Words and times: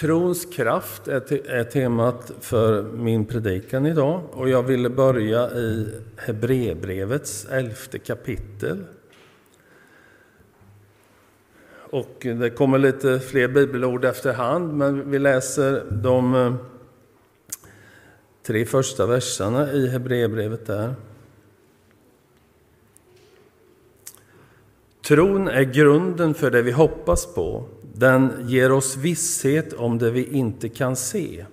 Trons 0.00 0.44
kraft 0.44 1.08
är 1.08 1.64
temat 1.64 2.32
för 2.40 2.82
min 2.82 3.24
predikan 3.24 3.86
idag 3.86 4.22
och 4.30 4.48
jag 4.48 4.62
ville 4.62 4.88
börja 4.88 5.50
i 5.50 5.88
Hebreerbrevets 6.16 7.46
elfte 7.50 7.98
kapitel. 7.98 8.84
Och 11.72 12.16
det 12.20 12.50
kommer 12.50 12.78
lite 12.78 13.20
fler 13.20 13.48
bibelord 13.48 14.04
efterhand, 14.04 14.74
men 14.74 15.10
vi 15.10 15.18
läser 15.18 15.84
de 15.90 16.34
eh, 16.34 16.54
tre 18.42 18.66
första 18.66 19.06
verserna 19.06 19.72
i 19.72 19.88
Hebreerbrevet 19.88 20.66
där. 20.66 20.94
Tron 25.02 25.48
är 25.48 25.62
grunden 25.62 26.34
för 26.34 26.50
det 26.50 26.62
vi 26.62 26.70
hoppas 26.70 27.34
på. 27.34 27.68
Den 28.00 28.32
ger 28.48 28.72
oss 28.72 28.96
visshet 28.96 29.72
om 29.72 29.98
det 29.98 30.10
vi 30.10 30.24
inte 30.24 30.68
kan 30.68 30.96
se. 30.96 31.46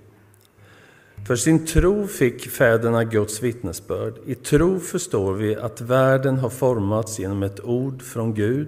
För 1.27 1.35
sin 1.35 1.65
tro 1.65 2.07
fick 2.07 2.49
fäderna 2.49 3.03
Guds 3.03 3.43
vittnesbörd. 3.43 4.13
I 4.25 4.35
tro 4.35 4.79
förstår 4.79 5.33
vi 5.33 5.55
att 5.55 5.81
världen 5.81 6.37
har 6.37 6.49
formats 6.49 7.19
genom 7.19 7.43
ett 7.43 7.59
ord 7.63 8.01
från 8.01 8.33
Gud 8.33 8.67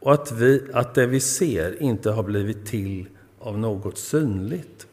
och 0.00 0.12
att, 0.12 0.32
vi, 0.32 0.62
att 0.72 0.94
det 0.94 1.06
vi 1.06 1.20
ser 1.20 1.82
inte 1.82 2.10
har 2.10 2.22
blivit 2.22 2.66
till 2.66 3.08
av 3.38 3.58
något 3.58 3.98
synligt. 3.98 4.86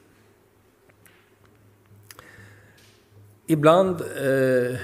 Ibland 3.48 3.96
eh, 4.02 4.78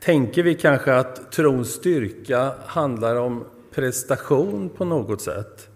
tänker 0.00 0.42
vi 0.42 0.54
kanske 0.54 0.94
att 0.94 1.32
trons 1.32 1.68
styrka 1.68 2.54
handlar 2.66 3.16
om 3.16 3.44
prestation 3.74 4.68
på 4.68 4.84
något 4.84 5.22
sätt. 5.22 5.68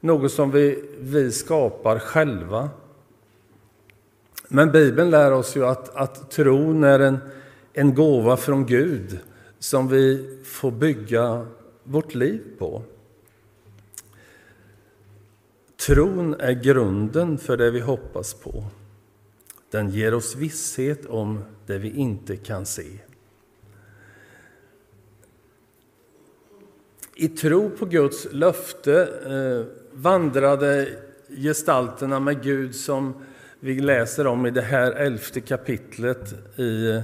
Något 0.00 0.32
som 0.32 0.50
vi, 0.50 0.84
vi 1.00 1.32
skapar 1.32 1.98
själva. 1.98 2.70
Men 4.48 4.72
Bibeln 4.72 5.10
lär 5.10 5.32
oss 5.32 5.56
ju 5.56 5.66
att, 5.66 5.96
att 5.96 6.30
tron 6.30 6.84
är 6.84 7.00
en, 7.00 7.18
en 7.72 7.94
gåva 7.94 8.36
från 8.36 8.66
Gud 8.66 9.18
som 9.58 9.88
vi 9.88 10.36
får 10.44 10.70
bygga 10.70 11.46
vårt 11.84 12.14
liv 12.14 12.42
på. 12.58 12.82
Tron 15.86 16.34
är 16.34 16.52
grunden 16.52 17.38
för 17.38 17.56
det 17.56 17.70
vi 17.70 17.80
hoppas 17.80 18.34
på. 18.34 18.64
Den 19.70 19.90
ger 19.90 20.14
oss 20.14 20.36
visshet 20.36 21.06
om 21.06 21.44
det 21.66 21.78
vi 21.78 21.90
inte 21.90 22.36
kan 22.36 22.66
se. 22.66 22.98
I 27.20 27.28
tro 27.28 27.70
på 27.70 27.86
Guds 27.86 28.26
löfte 28.32 29.08
eh, 29.26 29.66
vandrade 29.92 30.88
gestalterna 31.28 32.20
med 32.20 32.42
Gud 32.42 32.74
som 32.74 33.14
vi 33.60 33.80
läser 33.80 34.26
om 34.26 34.46
i 34.46 34.50
det 34.50 34.62
här 34.62 34.92
elfte 34.92 35.40
kapitlet 35.40 36.34
i 36.58 36.90
eh, 36.90 37.00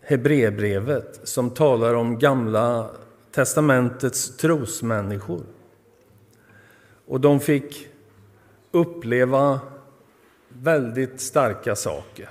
Hebreerbrevet 0.00 1.20
som 1.22 1.50
talar 1.50 1.94
om 1.94 2.18
Gamla 2.18 2.90
testamentets 3.30 4.36
trosmänniskor. 4.36 5.42
Och 7.06 7.20
de 7.20 7.40
fick 7.40 7.88
uppleva 8.70 9.60
väldigt 10.48 11.20
starka 11.20 11.76
saker. 11.76 12.28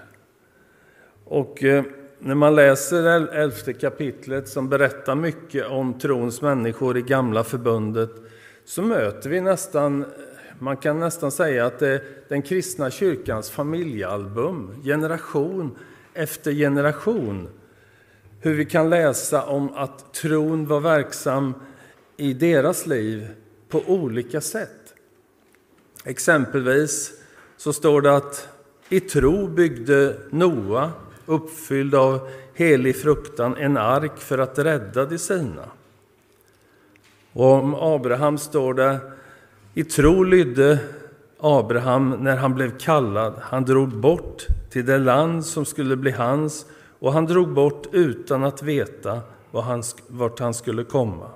Och 1.25 1.63
eh, 1.63 1.83
när 2.23 2.35
man 2.35 2.55
läser 2.55 3.03
elfte 3.35 3.73
kapitlet 3.73 4.49
som 4.49 4.69
berättar 4.69 5.15
mycket 5.15 5.67
om 5.67 5.99
trons 5.99 6.41
människor 6.41 6.97
i 6.97 7.01
Gamla 7.01 7.43
förbundet 7.43 8.09
så 8.65 8.81
möter 8.81 9.29
vi 9.29 9.41
nästan, 9.41 10.05
man 10.59 10.77
kan 10.77 10.99
nästan 10.99 11.31
säga 11.31 11.65
att 11.65 11.79
det 11.79 11.87
är 11.87 12.03
den 12.27 12.41
kristna 12.41 12.91
kyrkans 12.91 13.49
familjealbum, 13.49 14.81
generation 14.83 15.77
efter 16.13 16.51
generation. 16.51 17.49
Hur 18.39 18.53
vi 18.53 18.65
kan 18.65 18.89
läsa 18.89 19.45
om 19.45 19.73
att 19.75 20.13
tron 20.13 20.67
var 20.67 20.79
verksam 20.79 21.53
i 22.17 22.33
deras 22.33 22.87
liv 22.87 23.27
på 23.69 23.83
olika 23.87 24.41
sätt. 24.41 24.93
Exempelvis 26.05 27.11
så 27.57 27.73
står 27.73 28.01
det 28.01 28.15
att 28.15 28.47
i 28.89 28.99
tro 28.99 29.47
byggde 29.47 30.17
Noa, 30.29 30.91
uppfylld 31.25 31.95
av 31.95 32.29
helig 32.53 32.95
fruktan, 32.95 33.55
en 33.57 33.77
ark 33.77 34.17
för 34.17 34.37
att 34.37 34.59
rädda 34.59 35.05
de 35.05 35.17
sina. 35.17 35.65
Och 37.33 37.53
om 37.53 37.75
Abraham 37.75 38.37
står 38.37 38.73
det, 38.73 38.99
i 39.73 39.83
tro 39.83 40.23
lydde 40.23 40.79
Abraham 41.37 42.09
när 42.09 42.37
han 42.37 42.53
blev 42.53 42.77
kallad. 42.77 43.33
Han 43.41 43.65
drog 43.65 43.89
bort 43.89 44.47
till 44.69 44.85
det 44.85 44.97
land 44.97 45.45
som 45.45 45.65
skulle 45.65 45.95
bli 45.95 46.11
hans 46.11 46.65
och 46.99 47.13
han 47.13 47.25
drog 47.25 47.53
bort 47.53 47.87
utan 47.91 48.43
att 48.43 48.63
veta 48.63 49.19
vart 50.07 50.39
han 50.39 50.53
skulle 50.53 50.83
komma. 50.83 51.29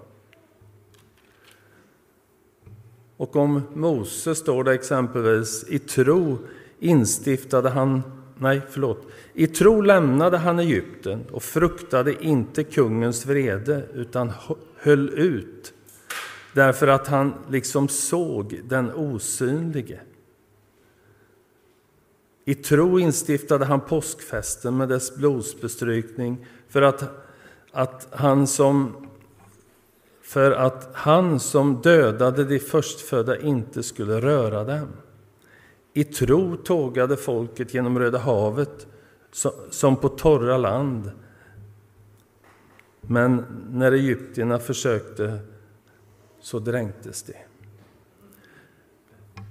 Och 3.18 3.36
om 3.36 3.62
Mose 3.74 4.36
står 4.36 4.64
det 4.64 4.74
exempelvis, 4.74 5.66
i 5.70 5.80
tro 5.80 6.38
instiftade 6.80 7.70
han, 7.70 8.04
nej 8.38 8.62
förlåt, 8.70 9.08
i 9.34 9.48
tro 9.48 9.82
lämnade 9.82 10.38
han 10.38 10.60
Egypten 10.60 11.26
och 11.32 11.44
fruktade 11.44 12.24
inte 12.24 12.64
kungens 12.64 13.26
vrede 13.26 13.84
utan 13.94 14.32
höll 14.78 15.10
ut 15.10 15.74
därför 16.54 16.88
att 16.88 17.08
han 17.08 17.34
liksom 17.50 17.88
såg 17.88 18.62
den 18.64 18.92
osynlige. 18.92 20.00
I 22.46 22.56
tro 22.56 23.00
instiftade 23.00 23.66
han 23.66 23.82
påskfesten 23.82 24.78
med 24.78 24.90
dess 24.90 25.16
blodsbestrykning 25.16 26.46
för 26.70 26.82
att, 26.82 27.04
att 27.72 28.08
han 28.12 28.48
som 28.48 29.08
för 30.22 30.52
att 30.52 30.90
han 30.94 31.40
som 31.40 31.82
dödade 31.82 32.44
de 32.44 32.60
förstfödda 32.60 33.40
inte 33.40 33.84
skulle 33.84 34.22
röra 34.22 34.64
dem. 34.64 34.88
I 35.98 36.04
tro 36.04 36.56
tågade 36.56 37.18
folket 37.18 37.74
genom 37.74 38.00
Röda 38.00 38.18
havet 38.18 38.88
som 39.70 39.96
på 39.96 40.10
torra 40.10 40.58
land. 40.58 41.12
Men 43.02 43.46
när 43.70 43.92
egyptierna 43.92 44.60
försökte 44.60 45.40
så 46.40 46.60
dränktes 46.60 47.24
de. 47.24 47.34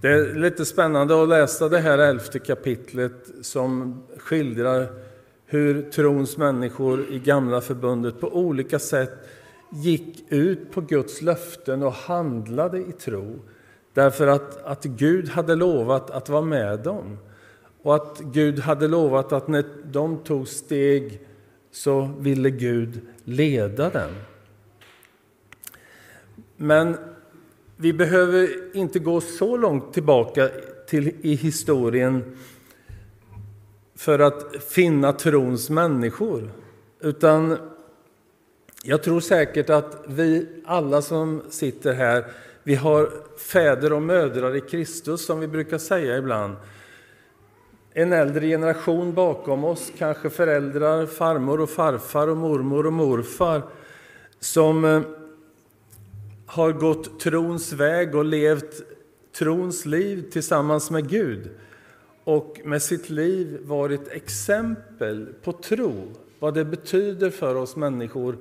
Det 0.00 0.09
är 0.09 0.34
lite 0.34 0.65
spännande 0.65 1.22
att 1.22 1.28
läsa 1.28 1.69
det 1.69 1.78
här 1.78 1.99
elfte 1.99 2.38
kapitlet 2.38 3.31
som 3.43 4.03
skildrar 4.16 4.88
hur 5.47 5.91
trons 5.91 6.37
människor 6.37 7.06
i 7.11 7.19
Gamla 7.19 7.61
förbundet 7.61 8.21
på 8.21 8.37
olika 8.37 8.78
sätt 8.78 9.28
gick 9.71 10.32
ut 10.32 10.72
på 10.72 10.81
Guds 10.81 11.22
löften 11.22 11.82
och 11.82 11.93
handlade 11.93 12.78
i 12.78 12.93
tro 12.93 13.41
därför 13.94 14.27
att, 14.27 14.65
att 14.65 14.84
Gud 14.84 15.28
hade 15.28 15.55
lovat 15.55 16.10
att 16.10 16.28
vara 16.28 16.43
med 16.43 16.78
dem 16.78 17.19
och 17.82 17.94
att 17.94 18.21
Gud 18.21 18.59
hade 18.59 18.88
lovat 18.88 19.32
att 19.32 19.49
när 19.49 19.65
de 19.84 20.19
tog 20.19 20.49
steg 20.49 21.21
så 21.71 22.10
ville 22.19 22.50
Gud 22.50 23.00
leda 23.25 23.91
dem. 23.91 24.10
Men 26.56 26.97
vi 27.77 27.93
behöver 27.93 28.49
inte 28.77 28.99
gå 28.99 29.21
så 29.21 29.56
långt 29.56 29.93
tillbaka 29.93 30.50
till, 30.87 31.12
i 31.21 31.34
historien 31.34 32.37
för 33.94 34.19
att 34.19 34.65
finna 34.65 35.12
trons 35.12 35.71
människor. 35.71 36.50
Utan 37.00 37.56
jag 38.84 39.03
tror 39.03 39.21
säkert 39.21 39.71
att 39.71 40.05
vi 40.09 40.47
alla 40.65 41.03
som 41.03 41.43
sitter 41.50 41.93
här, 41.93 42.25
vi 42.65 42.75
har 42.75 43.11
fäder 43.39 43.93
och 43.93 44.03
mödrar 44.03 44.57
i 44.57 44.61
Kristus 44.61 45.27
som 45.27 45.41
vi 45.41 45.49
brukar 45.49 45.79
säga 45.79 46.17
ibland. 46.17 46.56
En 47.93 48.12
äldre 48.12 48.47
generation 48.47 49.15
bakom 49.15 49.65
oss, 49.65 49.93
kanske 49.99 50.31
föräldrar, 50.31 51.06
farmor 51.06 51.61
och 51.61 51.71
farfar 51.71 52.29
och 52.29 52.37
mormor 52.37 52.87
och 52.87 52.93
morfar 52.93 53.62
som 54.41 54.85
eh, 54.85 55.00
har 56.47 56.73
gått 56.73 57.21
trons 57.21 57.73
väg 57.73 58.15
och 58.15 58.25
levt 58.25 58.83
trons 59.38 59.87
liv 59.87 60.31
tillsammans 60.31 60.91
med 60.91 61.09
Gud 61.09 61.50
och 62.25 62.61
med 62.65 62.83
sitt 62.83 63.11
liv 63.11 63.59
varit 63.62 64.09
exempel 64.09 65.27
på 65.43 65.53
tro, 65.53 66.12
vad 66.38 66.55
det 66.55 66.65
betyder 66.65 67.31
för 67.31 67.55
oss 67.55 67.77
människor 67.77 68.37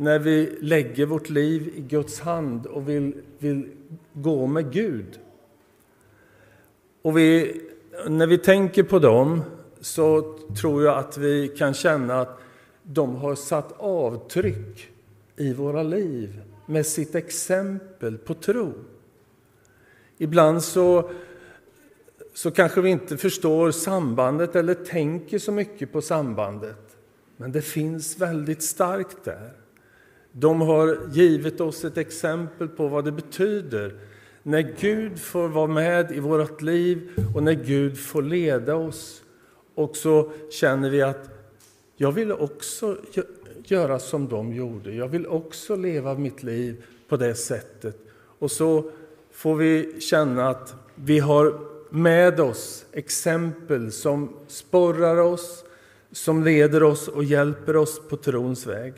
när 0.00 0.18
vi 0.18 0.58
lägger 0.60 1.06
vårt 1.06 1.30
liv 1.30 1.72
i 1.76 1.80
Guds 1.80 2.20
hand 2.20 2.66
och 2.66 2.88
vill, 2.88 3.14
vill 3.38 3.68
gå 4.12 4.46
med 4.46 4.72
Gud. 4.72 5.20
Och 7.02 7.18
vi, 7.18 7.60
när 8.08 8.26
vi 8.26 8.38
tänker 8.38 8.82
på 8.82 8.98
dem 8.98 9.42
så 9.80 10.38
tror 10.60 10.84
jag 10.84 10.98
att 10.98 11.18
vi 11.18 11.48
kan 11.48 11.74
känna 11.74 12.20
att 12.20 12.38
de 12.82 13.16
har 13.16 13.34
satt 13.34 13.72
avtryck 13.78 14.90
i 15.36 15.52
våra 15.52 15.82
liv 15.82 16.42
med 16.66 16.86
sitt 16.86 17.14
exempel 17.14 18.18
på 18.18 18.34
tro. 18.34 18.72
Ibland 20.18 20.62
så, 20.62 21.10
så 22.34 22.50
kanske 22.50 22.80
vi 22.80 22.90
inte 22.90 23.16
förstår 23.16 23.70
sambandet 23.70 24.56
eller 24.56 24.74
tänker 24.74 25.38
så 25.38 25.52
mycket 25.52 25.92
på 25.92 26.02
sambandet. 26.02 26.96
Men 27.36 27.52
det 27.52 27.62
finns 27.62 28.18
väldigt 28.18 28.62
starkt 28.62 29.24
där. 29.24 29.52
De 30.32 30.60
har 30.60 30.98
givit 31.12 31.60
oss 31.60 31.84
ett 31.84 31.96
exempel 31.96 32.68
på 32.68 32.88
vad 32.88 33.04
det 33.04 33.12
betyder 33.12 33.94
när 34.42 34.74
Gud 34.80 35.18
får 35.18 35.48
vara 35.48 35.66
med 35.66 36.12
i 36.12 36.20
vårt 36.20 36.62
liv 36.62 37.10
och 37.34 37.42
när 37.42 37.52
Gud 37.52 37.98
får 37.98 38.22
leda 38.22 38.76
oss. 38.76 39.22
Och 39.74 39.96
så 39.96 40.32
känner 40.50 40.90
vi 40.90 41.02
att 41.02 41.30
jag 41.96 42.12
vill 42.12 42.32
också 42.32 42.96
göra 43.64 43.98
som 43.98 44.28
de 44.28 44.52
gjorde. 44.52 44.94
Jag 44.94 45.08
vill 45.08 45.26
också 45.26 45.76
leva 45.76 46.14
mitt 46.14 46.42
liv 46.42 46.84
på 47.08 47.16
det 47.16 47.34
sättet. 47.34 47.96
Och 48.38 48.50
så 48.50 48.90
får 49.32 49.54
vi 49.54 50.00
känna 50.00 50.48
att 50.48 50.74
vi 50.94 51.18
har 51.18 51.60
med 51.90 52.40
oss 52.40 52.86
exempel 52.92 53.92
som 53.92 54.36
sporrar 54.46 55.16
oss, 55.16 55.64
som 56.12 56.44
leder 56.44 56.82
oss 56.82 57.08
och 57.08 57.24
hjälper 57.24 57.76
oss 57.76 58.00
på 58.08 58.16
trons 58.16 58.66
väg. 58.66 58.94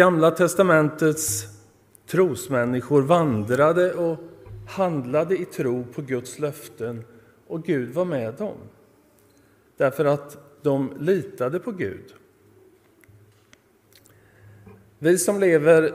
Gamla 0.00 0.30
testamentets 0.30 1.46
trosmänniskor 2.06 3.02
vandrade 3.02 3.94
och 3.94 4.18
handlade 4.68 5.36
i 5.36 5.44
tro 5.44 5.84
på 5.94 6.02
Guds 6.02 6.38
löften 6.38 7.04
och 7.46 7.64
Gud 7.64 7.94
var 7.94 8.04
med 8.04 8.34
dem. 8.34 8.56
Därför 9.76 10.04
att 10.04 10.38
de 10.62 10.92
litade 11.00 11.58
på 11.58 11.72
Gud. 11.72 12.14
Vi 14.98 15.18
som 15.18 15.40
lever 15.40 15.92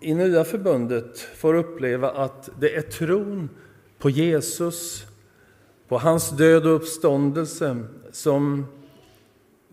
i 0.00 0.14
Nya 0.14 0.44
förbundet 0.44 1.20
får 1.20 1.54
uppleva 1.54 2.10
att 2.10 2.50
det 2.60 2.76
är 2.76 2.82
tron 2.82 3.48
på 3.98 4.10
Jesus, 4.10 5.06
på 5.88 5.98
hans 5.98 6.30
död 6.30 6.66
och 6.66 6.74
uppståndelse 6.74 7.84
som 8.12 8.66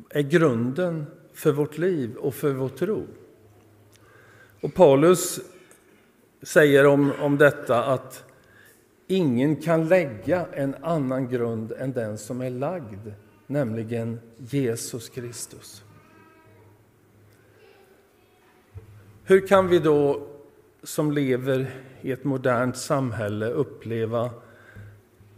är 0.09 0.21
grunden 0.21 1.05
för 1.33 1.51
vårt 1.51 1.77
liv 1.77 2.15
och 2.15 2.33
för 2.33 2.51
vår 2.53 2.69
tro. 2.69 3.07
Och 4.63 4.73
Paulus 4.73 5.39
säger 6.41 6.85
om, 6.85 7.11
om 7.19 7.37
detta 7.37 7.83
att 7.83 8.23
ingen 9.07 9.55
kan 9.55 9.87
lägga 9.87 10.45
en 10.53 10.75
annan 10.81 11.29
grund 11.29 11.71
än 11.71 11.93
den 11.93 12.17
som 12.17 12.41
är 12.41 12.49
lagd, 12.49 13.07
nämligen 13.47 14.19
Jesus 14.37 15.09
Kristus. 15.09 15.83
Hur 19.23 19.47
kan 19.47 19.67
vi 19.67 19.79
då 19.79 20.27
som 20.83 21.11
lever 21.11 21.75
i 22.01 22.11
ett 22.11 22.23
modernt 22.23 22.77
samhälle 22.77 23.49
uppleva 23.49 24.29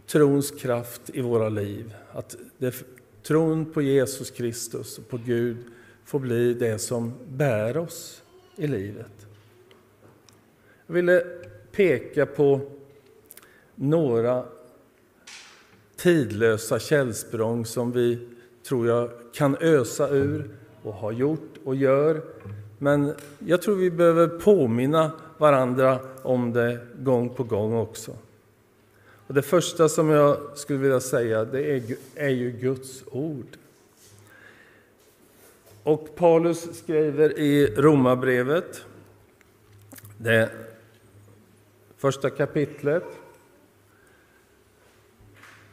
trons 0.06 0.50
kraft 0.50 1.10
i 1.14 1.20
våra 1.20 1.48
liv? 1.48 1.94
Att 2.12 2.36
det, 2.58 2.74
tron 3.22 3.72
på 3.72 3.82
Jesus 3.82 4.30
Kristus 4.30 4.98
och 4.98 5.08
på 5.08 5.16
Gud 5.16 5.56
får 6.04 6.18
bli 6.18 6.54
det 6.54 6.78
som 6.78 7.12
bär 7.28 7.76
oss 7.76 8.22
i 8.56 8.66
livet. 8.66 9.26
Jag 10.86 10.94
ville 10.94 11.24
peka 11.72 12.26
på 12.26 12.60
några 13.74 14.44
tidlösa 15.96 16.78
källsprång 16.78 17.66
som 17.66 17.92
vi, 17.92 18.28
tror 18.68 18.86
jag, 18.86 19.10
kan 19.34 19.56
ösa 19.60 20.08
ur 20.08 20.50
och 20.82 20.94
har 20.94 21.12
gjort 21.12 21.54
och 21.64 21.76
gör. 21.76 22.22
Men 22.78 23.14
jag 23.38 23.62
tror 23.62 23.76
vi 23.76 23.90
behöver 23.90 24.28
påminna 24.28 25.10
varandra 25.38 25.98
om 26.22 26.52
det 26.52 26.78
gång 26.98 27.28
på 27.28 27.44
gång 27.44 27.74
också. 27.74 28.16
Och 29.26 29.34
det 29.34 29.42
första 29.42 29.88
som 29.88 30.10
jag 30.10 30.38
skulle 30.54 30.78
vilja 30.78 31.00
säga 31.00 31.44
det 31.44 31.76
är, 31.76 31.82
är 32.14 32.28
ju 32.28 32.50
Guds 32.50 33.04
ord. 33.06 33.46
Och 35.86 36.14
Paulus 36.16 36.78
skriver 36.78 37.38
i 37.38 37.74
Romarbrevet, 37.76 38.84
det 40.18 40.50
första 41.96 42.30
kapitlet. 42.30 43.04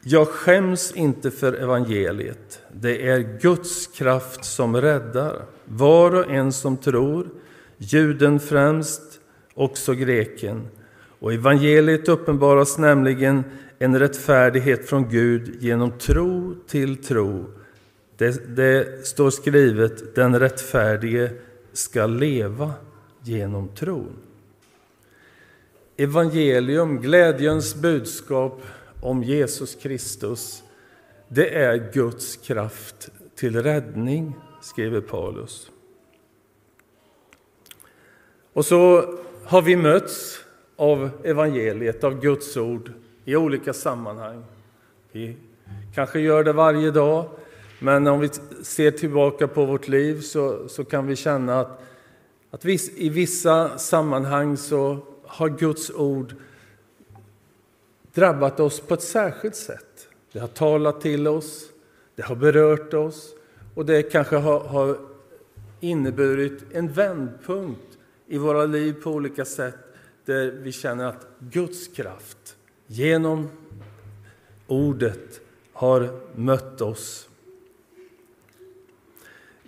Jag 0.04 0.28
skäms 0.28 0.92
inte 0.92 1.32
för 1.32 1.54
evangeliet. 1.54 2.62
Det 2.72 3.10
är 3.10 3.40
Guds 3.42 3.88
kraft 3.88 4.46
som 4.46 4.82
räddar 4.82 5.46
var 5.66 6.16
och 6.16 6.32
en 6.32 6.52
som 6.52 6.78
tror, 6.78 7.30
juden 7.78 8.40
främst, 8.40 9.20
också 9.54 9.94
greken. 9.94 10.68
Och 11.20 11.34
evangeliet 11.34 12.10
uppenbaras 12.10 12.78
nämligen 12.78 13.44
en 13.80 14.00
rättfärdighet 14.00 14.90
från 14.90 15.10
Gud 15.10 15.58
genom 15.60 15.92
tro 15.92 16.56
till 16.68 17.04
tro 17.04 17.46
det, 18.24 18.56
det 18.56 19.08
står 19.08 19.30
skrivet, 19.30 20.16
den 20.16 20.40
rättfärdige 20.40 21.32
ska 21.74 22.06
leva 22.06 22.74
genom 23.22 23.68
tron. 23.68 24.18
Evangelium, 25.98 27.02
glädjens 27.02 27.76
budskap 27.76 28.62
om 29.02 29.24
Jesus 29.24 29.76
Kristus, 29.76 30.64
det 31.28 31.56
är 31.56 31.92
Guds 31.94 32.36
kraft 32.36 33.10
till 33.36 33.64
räddning, 33.64 34.34
skriver 34.62 35.02
Paulus. 35.02 35.72
Och 38.54 38.66
så 38.66 39.14
har 39.44 39.62
vi 39.62 39.76
mötts 39.76 40.40
av 40.76 41.10
evangeliet, 41.24 42.04
av 42.04 42.22
Guds 42.22 42.58
ord, 42.58 42.92
i 43.26 43.36
olika 43.36 43.74
sammanhang. 43.74 44.46
Vi 45.12 45.36
kanske 45.96 46.20
gör 46.20 46.44
det 46.44 46.54
varje 46.54 46.92
dag, 46.92 47.30
men 47.84 48.08
om 48.08 48.20
vi 48.20 48.30
ser 48.62 48.92
tillbaka 48.92 49.48
på 49.48 49.66
vårt 49.66 49.88
liv 49.88 50.22
så, 50.22 50.68
så 50.70 50.86
kan 50.86 51.08
vi 51.08 51.16
känna 51.16 51.60
att, 51.60 51.82
att 52.52 52.66
viss, 52.66 52.92
i 52.96 53.10
vissa 53.10 53.78
sammanhang 53.78 54.58
så 54.58 54.98
har 55.26 55.50
Guds 55.50 55.92
ord 55.92 56.36
drabbat 58.14 58.60
oss 58.60 58.80
på 58.80 58.94
ett 58.94 59.02
särskilt 59.02 59.56
sätt. 59.56 60.08
Det 60.32 60.40
har 60.40 60.48
talat 60.48 61.02
till 61.02 61.28
oss, 61.28 61.70
det 62.16 62.24
har 62.24 62.36
berört 62.36 62.94
oss 62.94 63.30
och 63.76 63.86
det 63.86 64.04
kanske 64.04 64.36
har, 64.36 64.60
har 64.60 64.98
inneburit 65.80 66.64
en 66.72 66.92
vändpunkt 66.92 67.98
i 68.28 68.38
våra 68.38 68.66
liv 68.66 68.94
på 69.04 69.12
olika 69.12 69.46
sätt 69.46 69.78
där 70.26 70.52
vi 70.52 70.72
känner 70.72 71.06
att 71.06 71.28
Guds 71.40 71.88
kraft 71.88 72.56
genom 72.88 73.50
ordet 74.68 75.42
har 75.74 76.20
mött 76.36 76.82
oss. 76.82 77.30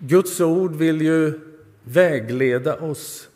Guds 0.08 0.42
ord 0.42 0.76
vill 0.76 1.02
ju 1.02 1.40
vägleda 1.84 2.76
oss, 2.76 3.30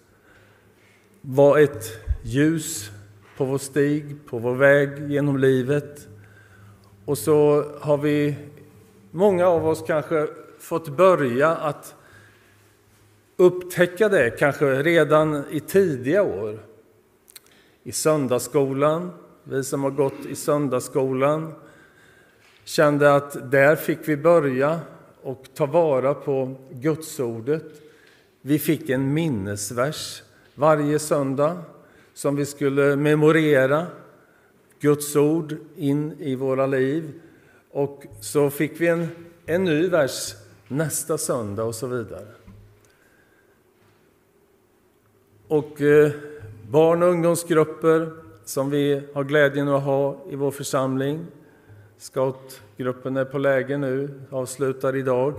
vara 1.22 1.62
ett 1.62 1.86
ljus 2.24 2.92
på 3.38 3.46
vår 3.46 3.58
stig, 3.58 4.16
på 4.26 4.40
vår 4.40 4.56
väg 4.56 5.12
genom 5.12 5.38
livet. 5.38 6.08
Och 7.06 7.18
så 7.18 7.66
har 7.82 7.98
vi, 7.98 8.36
många 9.12 9.48
av 9.48 9.68
oss 9.68 9.84
kanske 9.88 10.28
fått 10.60 10.90
börja 10.90 11.50
att 11.50 11.96
upptäcka 13.38 14.10
det, 14.10 14.30
kanske 14.40 14.84
redan 14.84 15.44
i 15.52 15.60
tidiga 15.60 16.24
år. 16.24 16.60
I 17.84 17.92
söndagsskolan, 17.92 19.12
vi 19.44 19.64
som 19.64 19.84
har 19.84 19.92
gått 19.92 20.26
i 20.30 20.36
söndagsskolan 20.36 21.54
kände 22.64 23.16
att 23.16 23.52
där 23.52 23.76
fick 23.76 24.00
vi 24.06 24.18
börja 24.18 24.80
och 25.24 25.44
ta 25.54 25.66
vara 25.66 26.14
på 26.14 26.56
Gudsordet. 26.70 27.82
Vi 28.42 28.60
fick 28.60 28.90
en 28.90 29.14
minnesvers 29.14 30.24
varje 30.56 31.00
söndag 31.00 31.58
som 32.14 32.36
vi 32.36 32.46
skulle 32.46 32.96
memorera 32.96 33.88
Guds 34.80 35.16
ord 35.16 35.56
in 35.76 36.14
i 36.20 36.36
våra 36.36 36.66
liv. 36.68 37.22
Och 37.72 38.04
så 38.22 38.50
fick 38.50 38.82
vi 38.82 38.88
en, 38.88 39.08
en 39.46 39.64
ny 39.64 39.88
vers 39.88 40.36
nästa 40.68 41.18
söndag 41.18 41.64
och 41.64 41.76
så 41.76 41.88
vidare. 41.88 42.28
Och 45.48 45.82
eh, 45.82 46.12
barn 46.70 47.04
och 47.04 47.10
ungdomsgrupper 47.10 48.12
som 48.46 48.70
vi 48.70 49.02
har 49.14 49.24
glädjen 49.24 49.68
att 49.68 49.84
ha 49.84 50.18
i 50.30 50.36
vår 50.36 50.52
församling. 50.52 51.26
Gruppen 52.80 53.18
är 53.18 53.26
på 53.26 53.38
läge 53.38 53.78
nu, 53.78 54.10
avslutar 54.30 54.96
idag. 54.96 55.34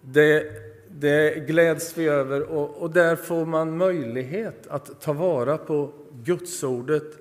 Det, 0.00 0.46
det 0.88 1.46
gläds 1.46 1.98
vi 1.98 2.08
över 2.08 2.42
och, 2.42 2.82
och 2.82 2.90
där 2.90 3.16
får 3.16 3.46
man 3.46 3.76
möjlighet 3.76 4.66
att 4.66 5.00
ta 5.00 5.12
vara 5.12 5.58
på 5.58 5.92
Gudsordet 6.24 7.12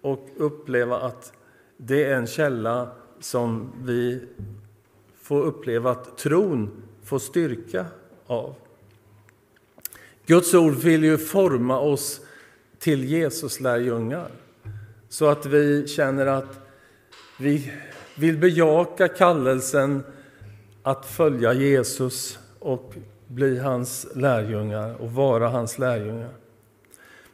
och 0.00 0.28
uppleva 0.36 0.98
att 1.00 1.32
det 1.76 2.04
är 2.04 2.14
en 2.14 2.26
källa 2.26 2.90
som 3.20 3.72
vi 3.84 4.22
får 5.20 5.42
uppleva 5.42 5.90
att 5.90 6.18
tron 6.18 6.70
får 7.04 7.18
styrka 7.18 7.86
av. 8.26 8.54
Guds 10.26 10.54
ord 10.54 10.74
vill 10.74 11.04
ju 11.04 11.18
forma 11.18 11.80
oss 11.80 12.20
till 12.78 13.04
Jesus 13.04 13.60
lärjungar. 13.60 14.30
så 15.08 15.26
att 15.26 15.46
vi 15.46 15.86
känner 15.86 16.26
att 16.26 16.60
vi 17.38 17.72
vill 18.20 18.38
bejaka 18.38 19.08
kallelsen 19.08 20.02
att 20.82 21.06
följa 21.06 21.52
Jesus 21.52 22.38
och 22.58 22.94
bli 23.26 23.58
hans 23.58 24.06
lärjungar 24.14 24.94
och 25.02 25.12
vara 25.12 25.48
hans 25.48 25.78
lärjungar. 25.78 26.30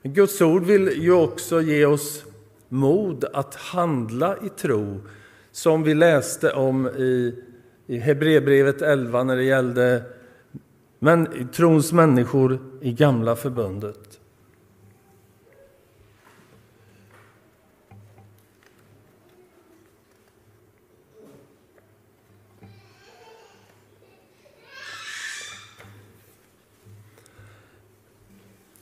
Men 0.02 0.12
Guds 0.12 0.40
ord 0.40 0.64
vill 0.64 1.02
ju 1.02 1.12
också 1.12 1.60
ge 1.60 1.86
oss 1.86 2.24
mod 2.68 3.24
att 3.32 3.54
handla 3.54 4.36
i 4.36 4.48
tro, 4.48 5.00
som 5.52 5.82
vi 5.82 5.94
läste 5.94 6.52
om 6.52 6.88
i, 6.88 7.34
i 7.86 7.98
Hebreerbrevet 7.98 8.82
11 8.82 9.22
när 9.22 9.36
det 9.36 9.44
gällde 9.44 10.02
men, 10.98 11.48
trons 11.48 11.92
människor 11.92 12.58
i 12.80 12.92
Gamla 12.92 13.36
förbundet. 13.36 14.05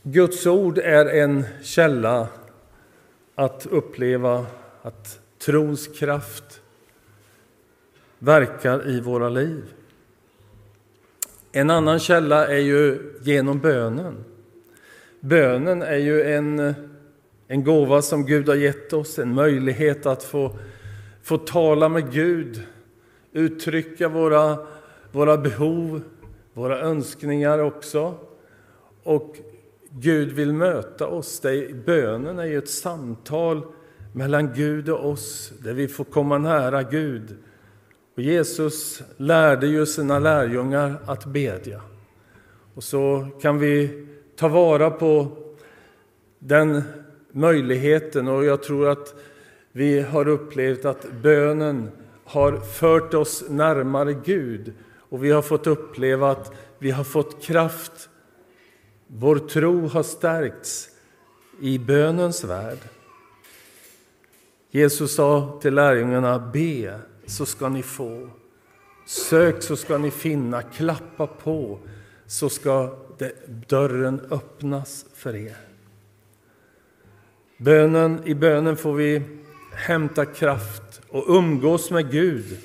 Guds 0.07 0.47
ord 0.47 0.79
är 0.79 1.07
en 1.07 1.45
källa 1.63 2.29
att 3.35 3.67
uppleva 3.67 4.47
att 4.83 5.21
trons 5.39 5.89
kraft 5.99 6.61
verkar 8.19 8.89
i 8.89 9.01
våra 9.01 9.29
liv. 9.29 9.65
En 11.53 11.71
annan 11.71 11.99
källa 11.99 12.47
är 12.47 12.59
ju 12.59 13.13
genom 13.23 13.59
bönen. 13.59 14.25
Bönen 15.21 15.83
är 15.83 15.97
ju 15.97 16.23
en, 16.23 16.75
en 17.49 17.65
gåva 17.65 18.03
som 18.03 18.27
Gud 18.27 18.49
har 18.49 18.57
gett 18.57 18.93
oss, 18.93 19.19
en 19.19 19.35
möjlighet 19.35 20.07
att 20.07 20.23
få, 20.23 20.59
få 21.23 21.39
tala 21.39 21.89
med 21.89 22.13
Gud, 22.13 22.63
uttrycka 23.33 24.09
våra, 24.09 24.59
våra 25.13 25.37
behov, 25.37 26.03
våra 26.53 26.81
önskningar 26.81 27.59
också. 27.59 28.15
Och 29.03 29.37
Gud 29.97 30.33
vill 30.33 30.53
möta 30.53 31.07
oss. 31.07 31.43
bönen 31.87 32.39
är 32.39 32.45
ju 32.45 32.59
ett 32.59 32.71
samtal 32.71 33.63
mellan 34.13 34.53
Gud 34.55 34.89
och 34.89 35.09
oss, 35.09 35.53
där 35.59 35.73
vi 35.75 35.89
får 35.89 36.05
komma 36.05 36.39
nära 36.39 36.83
Gud. 36.83 37.37
Och 38.17 38.23
Jesus 38.23 39.03
lärde 39.17 39.67
ju 39.67 39.87
sina 39.87 40.19
lärjungar 40.19 41.03
att 41.07 41.25
bedja. 41.25 41.81
Och 42.75 42.85
så 42.85 43.29
kan 43.43 43.59
vi 43.59 44.07
ta 44.37 44.49
vara 44.49 44.91
på 44.91 45.29
den 46.39 46.83
möjligheten 47.33 48.29
och 48.29 48.45
jag 48.45 48.63
tror 48.63 48.89
att 48.89 49.15
vi 49.73 50.01
har 50.01 50.29
upplevt 50.29 50.85
att 50.85 51.13
bönen 51.23 51.91
har 52.25 52.57
fört 52.57 53.15
oss 53.15 53.45
närmare 53.49 54.13
Gud 54.13 54.73
och 54.97 55.25
vi 55.25 55.31
har 55.31 55.43
fått 55.43 55.67
uppleva 55.67 56.31
att 56.31 56.53
vi 56.79 56.91
har 56.91 57.05
fått 57.05 57.43
kraft 57.43 58.09
vår 59.07 59.39
tro 59.39 59.87
har 59.87 60.03
stärkts 60.03 60.89
i 61.61 61.79
bönens 61.79 62.45
värld. 62.45 62.79
Jesus 64.71 65.15
sa 65.15 65.59
till 65.63 65.75
lärjungarna, 65.75 66.39
be 66.39 66.99
så 67.27 67.47
ska 67.47 67.69
ni 67.69 67.83
få. 67.83 68.29
Sök 69.07 69.63
så 69.63 69.77
ska 69.77 69.99
ni 69.99 70.11
finna, 70.11 70.63
klappa 70.63 71.27
på 71.27 71.79
så 72.27 72.49
ska 72.49 72.97
dörren 73.69 74.21
öppnas 74.31 75.07
för 75.15 75.37
er. 75.37 75.57
Bönen, 77.57 78.21
I 78.25 78.35
bönen 78.35 78.77
får 78.77 78.95
vi 78.95 79.23
hämta 79.73 80.27
kraft 80.27 81.01
och 81.09 81.25
umgås 81.29 81.91
med 81.91 82.11
Gud. 82.11 82.59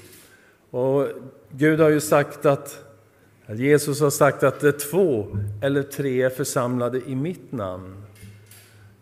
Och 0.69 1.07
Gud 1.51 1.79
har 1.79 1.89
ju 1.89 1.99
sagt 1.99 2.45
att 2.45 2.88
Jesus 3.55 4.01
har 4.01 4.09
sagt 4.09 4.43
att 4.43 4.59
det 4.59 4.71
två 4.71 5.37
eller 5.61 5.83
tre 5.83 6.21
är 6.21 6.29
församlade 6.29 7.01
i 7.07 7.15
mitt 7.15 7.51
namn. 7.51 8.03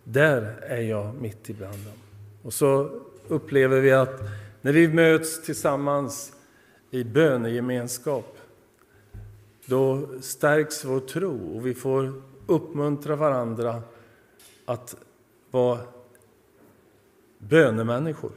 Där 0.04 0.42
är 0.62 0.82
jag 0.82 1.16
mitt 1.16 1.50
ibland 1.50 1.74
dem. 1.74 1.98
Och 2.44 2.54
så 2.54 3.02
upplever 3.28 3.82
vi 3.82 3.92
att 3.92 4.22
när 4.62 4.74
vi 4.74 4.88
möts 4.88 5.44
tillsammans 5.44 6.34
i 6.92 7.04
bönegemenskap, 7.04 8.38
då 9.66 10.08
stärks 10.22 10.86
vår 10.86 11.00
tro 11.00 11.56
och 11.56 11.66
vi 11.66 11.74
får 11.74 12.22
uppmuntra 12.46 13.16
varandra 13.16 13.82
att 14.66 14.96
vara 15.52 15.80
bönemänniskor. 17.38 18.32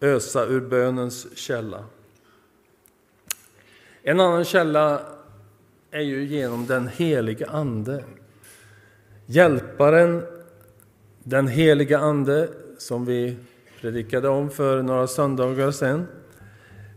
Ösa 0.00 0.46
ur 0.46 0.60
bönens 0.60 1.36
källa. 1.36 1.84
En 4.04 4.20
annan 4.20 4.44
källa 4.44 5.00
är 5.90 6.00
ju 6.00 6.24
genom 6.24 6.66
den 6.66 6.88
helige 6.88 7.46
Ande. 7.46 8.04
Hjälparen, 9.26 10.22
den 11.22 11.48
helige 11.48 11.98
Ande, 11.98 12.48
som 12.78 13.04
vi 13.04 13.36
predikade 13.80 14.28
om 14.28 14.50
för 14.50 14.82
några 14.82 15.06
söndagar 15.06 15.70
sedan, 15.70 16.06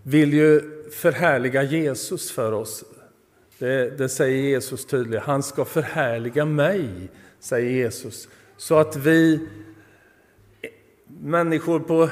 vill 0.03 0.33
ju 0.33 0.61
förhärliga 0.91 1.63
Jesus 1.63 2.31
för 2.31 2.51
oss. 2.51 2.83
Det, 3.59 3.97
det 3.97 4.09
säger 4.09 4.41
Jesus 4.41 4.85
tydligt. 4.85 5.21
Han 5.21 5.43
ska 5.43 5.65
förhärliga 5.65 6.45
mig, 6.45 6.89
säger 7.39 7.71
Jesus, 7.71 8.27
så 8.57 8.75
att 8.75 8.95
vi 8.95 9.47
människor 11.07 11.79
på 11.79 12.09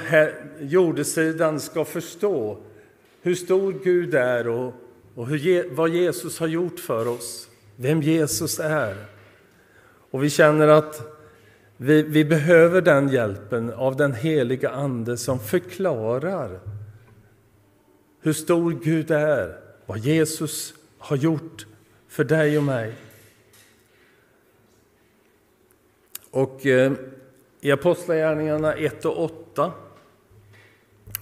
jordesidan 0.59 1.59
ska 1.59 1.85
förstå 1.85 2.57
hur 3.21 3.35
stor 3.35 3.73
Gud 3.83 4.15
är 4.15 4.47
och 4.47 4.73
och 5.15 5.27
hur, 5.27 5.69
vad 5.69 5.89
Jesus 5.89 6.39
har 6.39 6.47
gjort 6.47 6.79
för 6.79 7.07
oss, 7.07 7.49
vem 7.75 8.01
Jesus 8.01 8.59
är. 8.59 8.95
Och 10.11 10.23
vi 10.23 10.29
känner 10.29 10.67
att 10.67 11.01
vi, 11.77 12.03
vi 12.03 12.25
behöver 12.25 12.81
den 12.81 13.09
hjälpen 13.09 13.73
av 13.73 13.95
den 13.95 14.13
heliga 14.13 14.69
Ande 14.69 15.17
som 15.17 15.39
förklarar 15.39 16.59
hur 18.21 18.33
stor 18.33 18.71
Gud 18.83 19.11
är, 19.11 19.59
vad 19.85 19.97
Jesus 19.97 20.73
har 20.97 21.15
gjort 21.15 21.65
för 22.07 22.23
dig 22.23 22.57
och 22.57 22.63
mig. 22.63 22.93
Och 26.31 26.65
eh, 26.65 26.93
i 27.61 27.71
Apostlagärningarna 27.71 28.73
1 28.73 29.05
och 29.05 29.23
8 29.23 29.71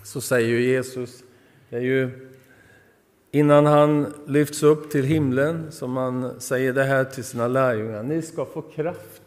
så 0.03 0.21
säger 0.21 0.59
Jesus, 0.59 1.23
det 1.69 1.77
är 1.77 1.81
ju 1.81 2.30
Innan 3.33 3.65
han 3.65 4.13
lyfts 4.25 4.63
upp 4.63 4.91
till 4.91 5.05
himlen, 5.05 5.71
som 5.71 5.97
han 5.97 6.41
säger 6.41 6.73
det 6.73 6.83
här 6.83 7.03
till 7.03 7.23
sina 7.23 7.47
lärjungar, 7.47 8.03
ni 8.03 8.21
ska 8.21 8.45
få 8.45 8.61
kraft 8.61 9.21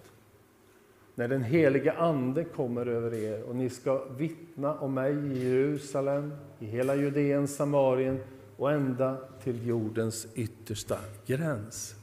när 1.15 1.29
den 1.29 1.43
helige 1.43 1.93
Ande 1.93 2.45
kommer 2.45 2.87
över 2.87 3.15
er 3.15 3.43
och 3.43 3.57
ni 3.57 3.71
ska 3.71 4.05
vittna 4.05 4.75
om 4.75 4.95
mig 4.95 5.13
i 5.13 5.49
Jerusalem, 5.49 6.33
i 6.59 6.67
hela 6.67 6.95
Judeen, 6.95 7.49
Samarien 7.49 8.21
och 8.57 8.73
ända 8.73 9.17
till 9.43 9.67
jordens 9.67 10.27
yttersta 10.35 10.99
gräns. 11.27 11.95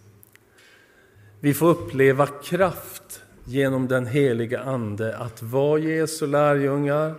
Vi 1.39 1.53
får 1.53 1.69
uppleva 1.69 2.27
kraft 2.27 3.21
genom 3.45 3.87
den 3.87 4.05
helige 4.05 4.59
Ande 4.59 5.17
att 5.17 5.43
vara 5.43 5.79
Jesu 5.79 6.27
lärjungar, 6.27 7.13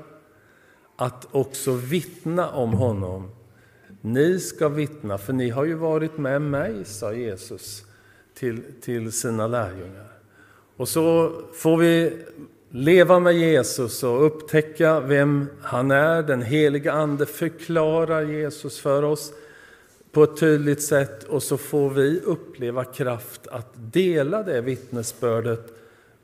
att 0.97 1.29
också 1.31 1.73
vittna 1.73 2.51
om 2.51 2.73
honom 2.73 3.31
ni 4.03 4.41
ska 4.41 4.69
vittna, 4.69 5.19
för 5.19 5.33
ni 5.33 5.51
har 5.51 5.65
ju 5.65 5.75
varit 5.75 6.19
med 6.19 6.43
mig, 6.43 6.85
sa 6.85 7.13
Jesus 7.13 7.85
till, 8.35 8.63
till 8.81 9.13
sina 9.13 9.47
lärjungar. 9.47 10.13
Och 10.77 10.89
så 10.89 11.33
får 11.55 11.77
vi 11.77 12.13
leva 12.71 13.19
med 13.19 13.35
Jesus 13.35 14.03
och 14.03 14.27
upptäcka 14.27 15.01
vem 15.01 15.47
han 15.61 15.91
är. 15.91 16.23
Den 16.23 16.43
heliga 16.43 16.93
Ande 16.93 17.27
förklarar 17.27 18.23
Jesus 18.23 18.81
för 18.81 19.03
oss 19.03 19.33
på 20.13 20.25
ett 20.25 20.37
tydligt 20.37 20.83
sätt 20.83 21.25
och 21.25 21.43
så 21.43 21.57
får 21.57 21.91
vi 21.91 22.21
uppleva 22.21 22.85
kraft 22.85 23.47
att 23.47 23.73
dela 23.75 24.43
det 24.43 24.61
vittnesbördet 24.61 25.73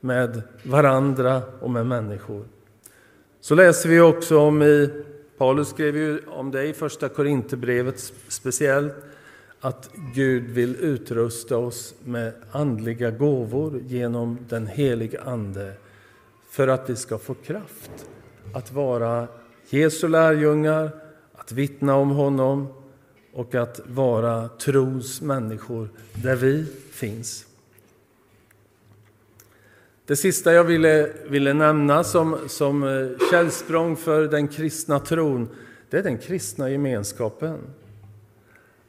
med 0.01 0.43
varandra 0.63 1.43
och 1.61 1.71
med 1.71 1.87
människor. 1.87 2.45
Så 3.41 3.55
läser 3.55 3.89
vi 3.89 4.01
också 4.01 4.39
om 4.39 4.63
i 4.63 4.91
Paulus 5.39 5.69
skrev 5.69 5.97
ju 5.97 6.21
om 6.27 6.51
det 6.51 6.65
i 6.65 6.73
Första 6.73 7.09
Korinthierbrevet 7.09 8.13
speciellt, 8.29 8.95
att 9.61 9.91
Gud 10.15 10.45
vill 10.45 10.77
utrusta 10.77 11.57
oss 11.57 11.95
med 12.05 12.33
andliga 12.53 13.11
gåvor 13.11 13.81
genom 13.87 14.39
den 14.49 14.67
helige 14.67 15.23
Ande 15.23 15.73
för 16.51 16.69
att 16.69 16.91
vi 16.91 16.97
ska 16.97 17.19
få 17.19 17.35
kraft 17.35 17.91
att 18.55 18.73
vara 18.73 19.29
Jesu 19.69 20.09
lärjungar, 20.09 20.91
att 21.33 21.53
vittna 21.53 21.97
om 21.97 22.11
honom 22.11 22.69
och 23.33 23.55
att 23.55 23.81
vara 23.87 24.49
trons 24.49 25.21
människor 25.21 25.89
där 26.15 26.37
vi 26.37 26.67
finns. 26.93 27.48
Det 30.09 30.17
sista 30.17 30.53
jag 30.53 30.65
ville, 30.65 31.11
ville 31.27 31.53
nämna 31.53 32.05
som, 32.05 32.37
som 32.47 32.83
eh, 32.83 33.29
källsprång 33.31 33.97
för 33.97 34.29
den 34.29 34.49
kristna 34.49 34.99
tron, 34.99 35.49
det 35.91 35.99
är 35.99 36.03
den 36.03 36.19
kristna 36.19 36.71
gemenskapen. 36.71 37.59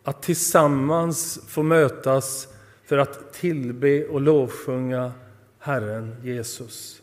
Att 0.03 0.21
tillsammans 0.21 1.39
få 1.47 1.63
mötas 1.63 2.47
för 2.85 2.97
att 2.97 3.33
tillbe 3.33 4.05
och 4.05 4.21
lovsjunga 4.21 5.11
Herren 5.59 6.15
Jesus. 6.23 7.01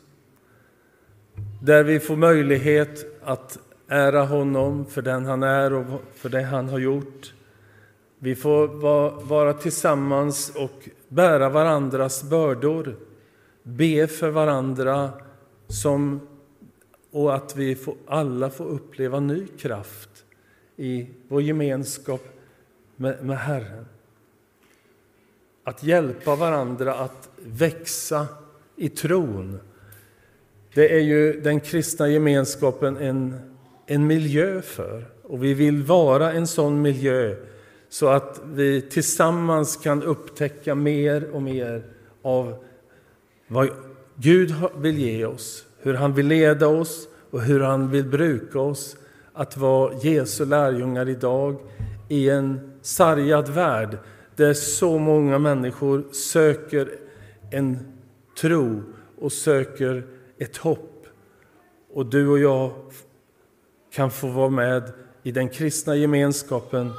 Där 1.63 1.85
vi 1.85 2.01
får 2.01 2.17
möjlighet 2.17 3.21
att 3.25 3.59
ära 3.89 4.25
honom 4.25 4.87
för 4.87 5.03
den 5.03 5.25
han 5.25 5.43
är 5.43 5.73
och 5.73 6.03
för 6.15 6.29
det 6.29 6.43
han 6.43 6.69
har 6.69 6.79
gjort. 6.79 7.35
Vi 8.19 8.35
får 8.35 8.69
vara 9.27 9.53
tillsammans 9.53 10.53
och 10.57 10.89
bära 11.09 11.49
varandras 11.49 12.23
bördor, 12.23 12.97
be 13.67 14.07
för 14.07 14.31
varandra 14.31 15.11
som, 15.69 16.21
och 17.11 17.35
att 17.35 17.57
vi 17.57 17.75
får, 17.75 17.95
alla 18.07 18.51
får 18.51 18.65
uppleva 18.65 19.21
ny 19.21 19.47
kraft 19.47 20.25
i 20.77 21.07
vår 21.29 21.43
gemenskap 21.43 22.23
med, 22.97 23.25
med 23.25 23.39
Herren. 23.39 23.87
Att 25.65 25.83
hjälpa 25.83 26.37
varandra 26.37 26.95
att 26.95 27.29
växa 27.37 28.27
i 28.77 28.89
tron. 28.89 29.59
Det 30.75 30.95
är 30.95 31.01
ju 31.01 31.41
den 31.41 31.61
kristna 31.61 32.09
gemenskapen 32.09 32.97
en, 32.97 33.41
en 33.87 34.07
miljö 34.07 34.63
för. 34.63 35.05
Och 35.23 35.45
vi 35.45 35.55
vill 35.55 35.83
vara 35.83 36.33
en 36.33 36.47
sån 36.47 36.83
miljö 36.83 37.37
så 37.89 38.09
att 38.09 38.41
vi 38.45 38.83
tillsammans 38.83 39.77
kan 39.77 40.03
upptäcka 40.03 40.75
mer 40.75 41.31
och 41.31 41.43
mer 41.43 41.83
av 42.23 42.65
vad 43.49 43.69
Gud 44.17 44.55
vill 44.77 44.99
ge 44.99 45.25
oss, 45.25 45.65
hur 45.79 45.95
han 45.95 46.15
vill 46.15 46.27
leda 46.27 46.69
oss 46.69 47.09
och 47.31 47.43
hur 47.43 47.61
han 47.61 47.91
vill 47.91 48.05
bruka 48.05 48.61
oss 48.61 48.97
att 49.33 49.57
vara 49.57 49.95
Jesu 49.95 50.45
lärjungar 50.45 51.09
idag 51.09 51.57
i 52.09 52.31
en 52.31 52.73
sargad 52.83 53.49
värld 53.49 53.99
där 54.37 54.55
så 54.55 54.99
många 54.99 55.39
människor 55.39 56.05
söker 56.13 56.91
en 57.51 57.79
tro 58.41 58.83
och 59.21 59.33
söker 59.33 60.07
ett 60.39 60.57
hopp. 60.57 61.07
Och 61.93 62.07
du 62.07 62.29
och 62.29 62.39
jag 62.39 62.73
kan 63.93 64.11
få 64.11 64.27
vara 64.27 64.51
med 64.51 64.93
i 65.23 65.33
den 65.33 65.49
kristna 65.49 65.97
gemenskapen 65.97 66.91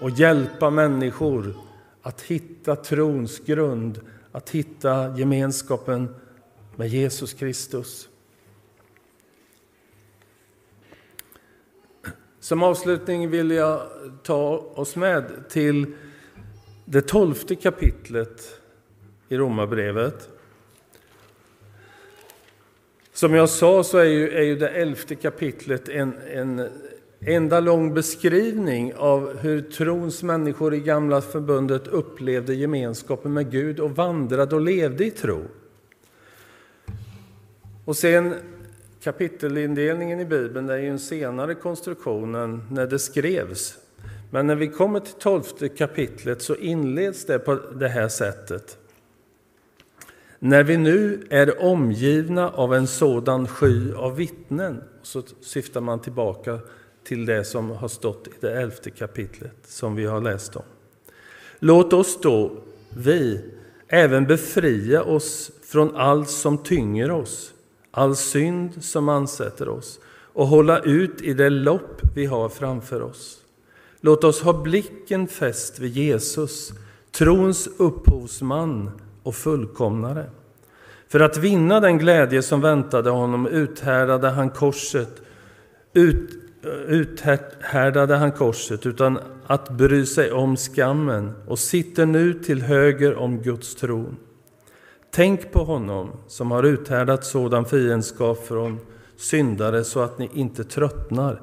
och 0.00 0.10
hjälpa 0.10 0.70
människor 0.70 1.54
att 2.02 2.20
hitta 2.20 2.76
trons 2.76 3.38
grund, 3.38 4.00
att 4.36 4.50
hitta 4.50 5.18
gemenskapen 5.18 6.14
med 6.74 6.88
Jesus 6.88 7.34
Kristus. 7.34 8.08
Som 12.40 12.62
avslutning 12.62 13.30
vill 13.30 13.50
jag 13.50 13.82
ta 14.22 14.58
oss 14.58 14.96
med 14.96 15.48
till 15.48 15.94
det 16.84 17.02
tolfte 17.02 17.54
kapitlet 17.54 18.60
i 19.28 19.36
Romarbrevet. 19.36 20.28
Som 23.12 23.34
jag 23.34 23.48
sa 23.48 23.84
så 23.84 23.98
är 23.98 24.04
ju, 24.04 24.30
är 24.30 24.42
ju 24.42 24.56
det 24.56 24.68
elfte 24.68 25.14
kapitlet 25.14 25.88
en, 25.88 26.14
en 26.32 26.70
enda 27.20 27.60
lång 27.60 27.94
beskrivning 27.94 28.94
av 28.94 29.38
hur 29.38 29.60
trons 29.60 30.22
människor 30.22 30.74
i 30.74 30.80
Gamla 30.80 31.20
förbundet 31.20 31.86
upplevde 31.86 32.54
gemenskapen 32.54 33.32
med 33.32 33.50
Gud 33.50 33.80
och 33.80 33.90
vandrade 33.90 34.54
och 34.54 34.60
levde 34.60 35.06
i 35.06 35.10
tro. 35.10 35.42
Och 37.84 37.96
sen 37.96 38.34
kapitelindelningen 39.02 40.20
i 40.20 40.24
Bibeln 40.24 40.70
är 40.70 40.76
ju 40.76 40.88
en 40.88 40.98
senare 40.98 41.54
konstruktion 41.54 42.34
än 42.34 42.62
när 42.70 42.86
det 42.86 42.98
skrevs. 42.98 43.78
Men 44.30 44.46
när 44.46 44.54
vi 44.54 44.68
kommer 44.68 45.00
till 45.00 45.14
tolfte 45.14 45.68
kapitlet 45.68 46.42
så 46.42 46.54
inleds 46.54 47.26
det 47.26 47.38
på 47.38 47.54
det 47.54 47.88
här 47.88 48.08
sättet. 48.08 48.78
När 50.38 50.62
vi 50.62 50.76
nu 50.76 51.26
är 51.30 51.62
omgivna 51.62 52.50
av 52.50 52.74
en 52.74 52.86
sådan 52.86 53.46
sky 53.46 53.92
av 53.92 54.16
vittnen, 54.16 54.82
så 55.02 55.22
syftar 55.40 55.80
man 55.80 56.00
tillbaka 56.00 56.58
till 57.06 57.26
det 57.26 57.44
som 57.44 57.70
har 57.70 57.88
stått 57.88 58.28
i 58.28 58.30
det 58.40 58.60
elfte 58.60 58.90
kapitlet 58.90 59.56
som 59.64 59.96
vi 59.96 60.04
har 60.04 60.20
läst 60.20 60.56
om. 60.56 60.62
Låt 61.58 61.92
oss 61.92 62.18
då, 62.22 62.52
vi, 62.96 63.40
även 63.88 64.26
befria 64.26 65.02
oss 65.02 65.50
från 65.62 65.96
allt 65.96 66.30
som 66.30 66.58
tynger 66.58 67.10
oss, 67.10 67.54
all 67.90 68.16
synd 68.16 68.84
som 68.84 69.08
ansätter 69.08 69.68
oss 69.68 70.00
och 70.08 70.46
hålla 70.46 70.80
ut 70.80 71.22
i 71.22 71.34
det 71.34 71.50
lopp 71.50 72.02
vi 72.14 72.26
har 72.26 72.48
framför 72.48 73.02
oss. 73.02 73.38
Låt 74.00 74.24
oss 74.24 74.42
ha 74.42 74.52
blicken 74.62 75.28
fäst 75.28 75.78
vid 75.78 75.92
Jesus, 75.96 76.72
trons 77.10 77.68
upphovsman 77.76 78.90
och 79.22 79.34
fullkomnare. 79.34 80.30
För 81.08 81.20
att 81.20 81.36
vinna 81.36 81.80
den 81.80 81.98
glädje 81.98 82.42
som 82.42 82.60
väntade 82.60 83.10
honom 83.10 83.46
uthärdade 83.46 84.28
han 84.28 84.50
korset, 84.50 85.22
ut, 85.92 86.45
uthärdade 86.86 88.16
han 88.16 88.32
korset 88.32 88.86
utan 88.86 89.18
att 89.46 89.70
bry 89.70 90.06
sig 90.06 90.32
om 90.32 90.56
skammen 90.56 91.32
och 91.46 91.58
sitter 91.58 92.06
nu 92.06 92.34
till 92.34 92.62
höger 92.62 93.14
om 93.14 93.42
Guds 93.42 93.74
tron. 93.74 94.16
Tänk 95.10 95.52
på 95.52 95.64
honom 95.64 96.10
som 96.26 96.50
har 96.50 96.62
uthärdat 96.62 97.24
sådan 97.24 97.64
fiendskap 97.64 98.46
från 98.46 98.78
syndare 99.16 99.84
så 99.84 100.00
att 100.00 100.18
ni 100.18 100.30
inte 100.34 100.64
tröttnar 100.64 101.42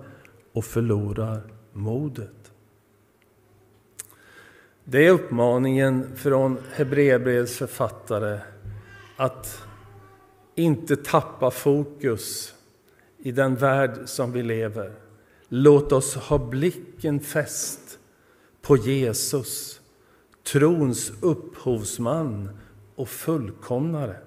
och 0.53 0.65
förlorar 0.65 1.41
modet. 1.73 2.51
Det 4.83 5.07
är 5.07 5.11
uppmaningen 5.11 6.15
från 6.15 6.57
Hebreerbrevets 6.73 7.57
författare 7.57 8.39
att 9.17 9.63
inte 10.55 10.95
tappa 10.95 11.51
fokus 11.51 12.53
i 13.17 13.31
den 13.31 13.55
värld 13.55 13.99
som 14.05 14.31
vi 14.31 14.43
lever. 14.43 15.02
Låt 15.55 15.91
oss 15.91 16.15
ha 16.15 16.37
blicken 16.37 17.19
fäst 17.19 17.99
på 18.61 18.77
Jesus, 18.77 19.81
trons 20.43 21.11
upphovsman 21.21 22.49
och 22.95 23.09
fullkomnare. 23.09 24.17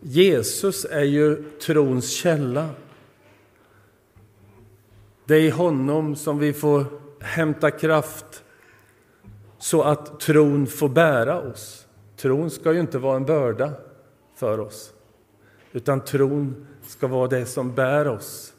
Jesus 0.00 0.84
är 0.84 1.04
ju 1.04 1.50
trons 1.50 2.10
källa. 2.10 2.70
Det 5.24 5.34
är 5.34 5.40
i 5.40 5.50
honom 5.50 6.16
som 6.16 6.38
vi 6.38 6.52
får 6.52 6.84
hämta 7.20 7.70
kraft 7.70 8.44
så 9.58 9.82
att 9.82 10.20
tron 10.20 10.66
får 10.66 10.88
bära 10.88 11.40
oss. 11.40 11.86
Tron 12.16 12.50
ska 12.50 12.72
ju 12.72 12.80
inte 12.80 12.98
vara 12.98 13.16
en 13.16 13.24
börda 13.24 13.72
för 14.34 14.60
oss, 14.60 14.92
utan 15.72 16.00
tron 16.00 16.66
ska 16.86 17.06
vara 17.06 17.28
det 17.28 17.46
som 17.46 17.74
bär 17.74 18.08
oss 18.08 18.53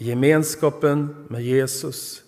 gemenskapen 0.00 1.26
med 1.28 1.42
Jesus. 1.42 2.22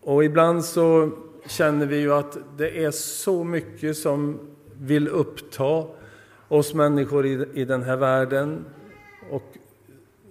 Och 0.00 0.24
ibland 0.24 0.64
så 0.64 1.10
känner 1.46 1.86
vi 1.86 1.96
ju 1.96 2.12
att 2.12 2.38
det 2.56 2.84
är 2.84 2.90
så 2.90 3.44
mycket 3.44 3.96
som 3.96 4.40
vill 4.80 5.08
uppta 5.08 5.86
oss 6.48 6.74
människor 6.74 7.26
i, 7.26 7.46
i 7.54 7.64
den 7.64 7.82
här 7.82 7.96
världen 7.96 8.64
och 9.30 9.42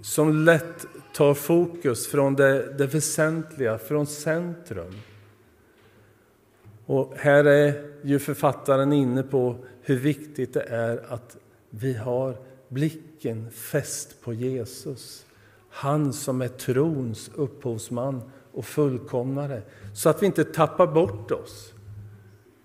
som 0.01 0.35
lätt 0.45 0.85
tar 1.13 1.33
fokus 1.33 2.07
från 2.07 2.35
det, 2.35 2.73
det 2.77 2.85
väsentliga, 2.85 3.77
från 3.77 4.07
centrum. 4.07 4.93
Och 6.85 7.13
här 7.15 7.45
är 7.45 7.91
ju 8.01 8.19
författaren 8.19 8.93
inne 8.93 9.23
på 9.23 9.55
hur 9.81 9.95
viktigt 9.95 10.53
det 10.53 10.63
är 10.63 11.13
att 11.13 11.37
vi 11.69 11.93
har 11.93 12.48
blicken 12.69 13.51
fäst 13.51 14.21
på 14.21 14.33
Jesus. 14.33 15.25
Han 15.69 16.13
som 16.13 16.41
är 16.41 16.47
trons 16.47 17.31
upphovsman 17.35 18.21
och 18.51 18.65
fullkomnare. 18.65 19.61
Så 19.93 20.09
att 20.09 20.21
vi 20.21 20.25
inte 20.25 20.43
tappar 20.43 20.87
bort 20.87 21.31
oss, 21.31 21.73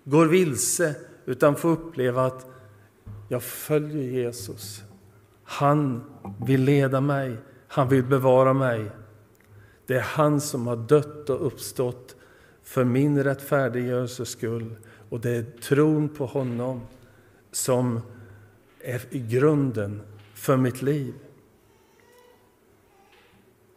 går 0.04 0.26
vilse, 0.26 0.94
utan 1.26 1.56
får 1.56 1.68
uppleva 1.68 2.26
att 2.26 2.46
jag 3.28 3.42
följer 3.42 4.02
Jesus. 4.02 4.82
Han 5.44 6.04
vill 6.46 6.62
leda 6.64 7.00
mig, 7.00 7.36
han 7.68 7.88
vill 7.88 8.04
bevara 8.04 8.52
mig. 8.52 8.90
Det 9.86 9.94
är 9.94 10.00
han 10.00 10.40
som 10.40 10.66
har 10.66 10.76
dött 10.76 11.30
och 11.30 11.46
uppstått 11.46 12.16
för 12.62 12.84
min 12.84 13.24
rättfärdiggörelses 13.24 14.28
skull. 14.28 14.76
Och 15.08 15.20
det 15.20 15.30
är 15.30 15.42
tron 15.60 16.08
på 16.08 16.26
honom 16.26 16.80
som 17.52 18.00
är 18.84 19.02
grunden 19.10 20.02
för 20.34 20.56
mitt 20.56 20.82
liv. 20.82 21.14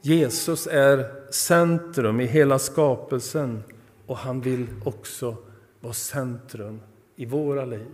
Jesus 0.02 0.68
är 0.68 1.32
centrum 1.32 2.20
i 2.20 2.26
hela 2.26 2.60
skapelsen 2.60 3.64
och 4.06 4.18
han 4.18 4.42
vill 4.42 4.68
också 4.86 5.36
vara 5.80 5.94
centrum 5.94 6.82
i 7.16 7.26
våra 7.26 7.66
liv. 7.66 7.88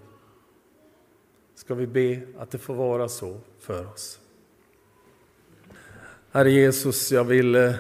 ska 1.56 1.76
vi 1.76 1.88
be 1.88 2.22
att 2.38 2.52
det 2.52 2.58
får 2.58 2.76
vara 2.76 3.10
så 3.10 3.38
för 3.60 3.88
oss. 3.88 4.20
Herre 6.32 6.52
Jesus, 6.52 7.12
jag 7.12 7.24
vill 7.24 7.56
eh, 7.56 7.74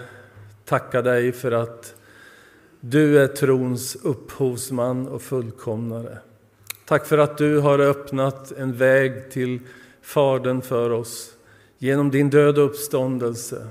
tacka 0.66 1.02
dig 1.02 1.32
för 1.32 1.52
att 1.52 1.96
du 2.80 3.20
är 3.20 3.28
trons 3.28 3.96
upphovsman 3.96 5.08
och 5.08 5.22
fullkomnare. 5.22 6.18
Tack 6.86 7.06
för 7.06 7.18
att 7.18 7.38
du 7.38 7.60
har 7.60 7.80
öppnat 7.80 8.52
en 8.52 8.74
väg 8.74 9.32
till 9.32 9.60
Fadern 10.02 10.62
för 10.62 10.90
oss 10.90 11.36
genom 11.78 12.12
din 12.12 12.30
död 12.30 12.58
och 12.58 12.66
uppståndelse. 12.66 13.68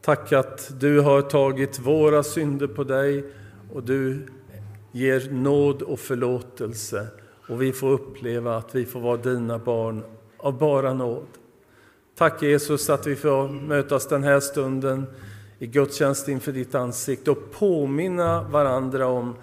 Tack 0.00 0.32
att 0.32 0.80
du 0.80 1.00
har 1.00 1.22
tagit 1.22 1.78
våra 1.78 2.22
synder 2.22 2.66
på 2.66 2.84
dig 2.84 3.24
och 3.72 3.82
du 3.82 4.26
ger 4.92 5.30
nåd 5.30 5.82
och 5.82 6.00
förlåtelse 6.00 7.06
och 7.48 7.62
vi 7.62 7.72
får 7.72 7.90
uppleva 7.90 8.56
att 8.56 8.74
vi 8.74 8.86
får 8.86 9.00
vara 9.00 9.16
dina 9.16 9.58
barn 9.58 10.02
av 10.36 10.58
bara 10.58 10.94
nåd. 10.94 11.26
Tack 12.14 12.42
Jesus 12.42 12.90
att 12.90 13.06
vi 13.06 13.16
får 13.16 13.48
mötas 13.48 14.08
den 14.08 14.24
här 14.24 14.40
stunden 14.40 15.06
i 15.58 15.66
gudstjänst 15.66 16.28
inför 16.28 16.52
ditt 16.52 16.74
ansikte 16.74 17.30
och 17.30 17.52
påminna 17.52 18.42
varandra 18.42 19.06
om 19.06 19.34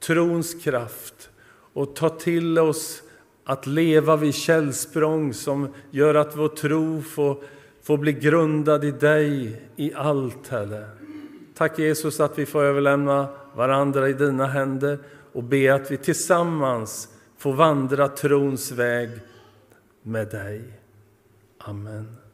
trons 0.00 0.64
kraft 0.64 1.30
och 1.76 1.96
ta 1.96 2.08
till 2.08 2.58
oss 2.58 3.02
att 3.44 3.66
leva 3.66 4.16
vid 4.16 4.34
källsprång 4.34 5.34
som 5.34 5.68
gör 5.90 6.14
att 6.14 6.36
vår 6.36 6.48
tro 6.48 7.02
får, 7.02 7.36
får 7.82 7.98
bli 7.98 8.12
grundad 8.12 8.84
i 8.84 8.90
dig 8.90 9.62
i 9.76 9.94
allt, 9.94 10.48
Herre. 10.48 10.88
Tack 11.54 11.78
Jesus 11.78 12.20
att 12.20 12.38
vi 12.38 12.46
får 12.46 12.62
överlämna 12.62 13.28
varandra 13.54 14.08
i 14.08 14.12
dina 14.12 14.46
händer 14.46 14.98
och 15.32 15.42
be 15.42 15.74
att 15.74 15.90
vi 15.90 15.96
tillsammans 15.96 17.08
får 17.38 17.52
vandra 17.52 18.08
trons 18.08 18.70
väg 18.70 19.10
med 20.02 20.28
dig. 20.28 20.80
Amen. 21.58 22.25